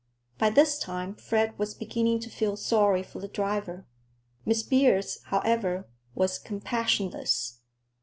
By 0.39 0.49
this 0.49 0.79
time 0.79 1.13
Fred 1.13 1.59
was 1.59 1.75
beginning 1.75 2.21
to 2.21 2.29
feel 2.31 2.57
sorry 2.57 3.03
for 3.03 3.19
the 3.19 3.27
driver. 3.27 3.85
Miss 4.47 4.63
Beers, 4.63 5.19
however, 5.25 5.87
was 6.15 6.39
compassionless. 6.39 7.59